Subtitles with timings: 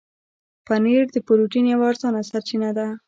[0.65, 2.87] پنېر د پروټين یوه ارزانه سرچینه ده.